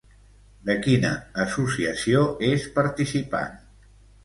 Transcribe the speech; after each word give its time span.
De 0.69 0.75
quina 0.85 1.11
associació 1.43 2.25
és 2.49 2.67
participant? 2.81 3.57